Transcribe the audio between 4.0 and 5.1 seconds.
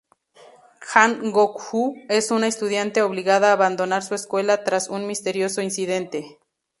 su escuela tras un